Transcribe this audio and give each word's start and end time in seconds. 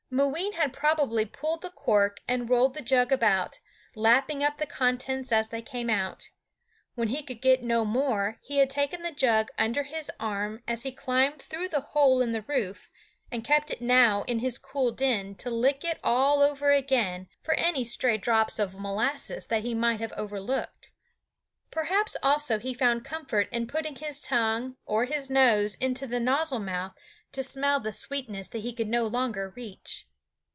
Mooween 0.13 0.51
had 0.55 0.73
probably 0.73 1.25
pulled 1.25 1.61
the 1.61 1.69
cork 1.69 2.19
and 2.27 2.49
rolled 2.49 2.73
the 2.73 2.81
jug 2.81 3.13
about, 3.13 3.61
lapping 3.95 4.43
up 4.43 4.57
the 4.57 4.65
contents 4.65 5.31
as 5.31 5.47
they 5.47 5.61
came 5.61 5.89
out. 5.89 6.31
When 6.95 7.07
he 7.07 7.23
could 7.23 7.41
get 7.41 7.63
no 7.63 7.85
more 7.85 8.37
he 8.41 8.57
had 8.57 8.69
taken 8.69 9.03
the 9.03 9.13
jug 9.13 9.47
under 9.57 9.83
his 9.83 10.11
arm 10.19 10.63
as 10.67 10.83
he 10.83 10.91
climbed 10.91 11.41
through 11.41 11.69
the 11.69 11.79
hole 11.79 12.19
in 12.21 12.33
the 12.33 12.41
roof, 12.41 12.89
and 13.31 13.41
kept 13.45 13.71
it 13.71 13.79
now 13.81 14.23
in 14.23 14.39
his 14.39 14.57
cool 14.59 14.91
den 14.91 15.33
to 15.35 15.49
lick 15.49 15.85
it 15.85 15.97
all 16.03 16.41
over 16.41 16.73
again 16.73 17.29
for 17.41 17.53
any 17.53 17.85
stray 17.85 18.17
drops 18.17 18.59
of 18.59 18.77
molasses 18.77 19.45
that 19.45 19.63
he 19.63 19.73
might 19.73 20.01
have 20.01 20.11
overlooked. 20.17 20.91
Perhaps 21.71 22.17
also 22.21 22.59
he 22.59 22.73
found 22.73 23.05
comfort 23.05 23.47
in 23.53 23.65
putting 23.65 23.95
his 23.95 24.19
tongue 24.19 24.75
or 24.85 25.05
his 25.05 25.29
nose 25.29 25.75
into 25.75 26.05
the 26.05 26.19
nozzle 26.19 26.59
mouth 26.59 26.93
to 27.31 27.41
smell 27.43 27.79
the 27.79 27.93
sweetness 27.93 28.49
that 28.49 28.57
he 28.59 28.73
could 28.73 28.89
no 28.89 29.07
longer 29.07 29.51
reach. 29.55 30.05